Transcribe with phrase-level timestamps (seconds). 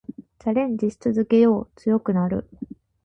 [0.39, 1.71] チャレンジし続けよう。
[1.75, 2.49] 強くなる。